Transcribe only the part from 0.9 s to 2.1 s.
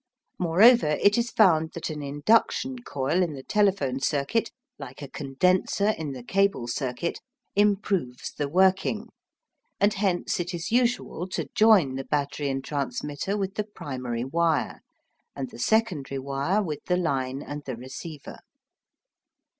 it is found that an